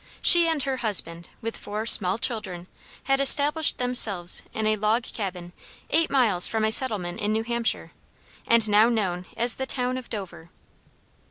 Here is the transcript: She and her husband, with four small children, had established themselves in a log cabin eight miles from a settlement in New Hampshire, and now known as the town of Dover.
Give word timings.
She 0.23 0.47
and 0.47 0.63
her 0.63 0.77
husband, 0.77 1.29
with 1.43 1.55
four 1.55 1.85
small 1.85 2.17
children, 2.17 2.65
had 3.03 3.19
established 3.19 3.77
themselves 3.77 4.41
in 4.51 4.65
a 4.65 4.75
log 4.75 5.03
cabin 5.03 5.53
eight 5.91 6.09
miles 6.09 6.47
from 6.47 6.65
a 6.65 6.71
settlement 6.71 7.19
in 7.19 7.31
New 7.31 7.43
Hampshire, 7.43 7.91
and 8.47 8.67
now 8.67 8.89
known 8.89 9.27
as 9.37 9.53
the 9.53 9.67
town 9.67 9.99
of 9.99 10.09
Dover. 10.09 10.49